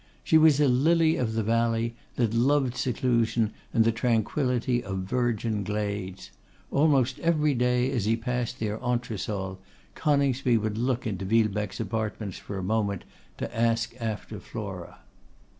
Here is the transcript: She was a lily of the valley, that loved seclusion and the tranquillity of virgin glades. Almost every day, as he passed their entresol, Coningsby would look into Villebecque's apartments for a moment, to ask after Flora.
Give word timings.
She 0.23 0.35
was 0.39 0.59
a 0.59 0.67
lily 0.67 1.15
of 1.15 1.33
the 1.33 1.43
valley, 1.43 1.95
that 2.15 2.33
loved 2.33 2.75
seclusion 2.75 3.53
and 3.71 3.85
the 3.85 3.91
tranquillity 3.91 4.83
of 4.83 5.01
virgin 5.03 5.63
glades. 5.63 6.31
Almost 6.71 7.19
every 7.19 7.53
day, 7.53 7.91
as 7.91 8.05
he 8.05 8.15
passed 8.15 8.59
their 8.59 8.79
entresol, 8.79 9.59
Coningsby 9.93 10.57
would 10.57 10.79
look 10.79 11.05
into 11.05 11.23
Villebecque's 11.23 11.79
apartments 11.79 12.39
for 12.39 12.57
a 12.57 12.63
moment, 12.63 13.03
to 13.37 13.55
ask 13.55 13.93
after 14.01 14.39
Flora. 14.39 15.01